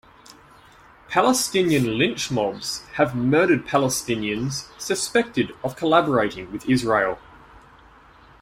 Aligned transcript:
Palestinian 1.09 1.99
lynch 1.99 2.31
mobs 2.31 2.79
have 2.95 3.13
murdered 3.15 3.67
Palestinians 3.67 4.67
suspected 4.81 5.51
of 5.63 5.75
collaborating 5.75 6.51
with 6.51 6.67
Israel. 6.67 7.19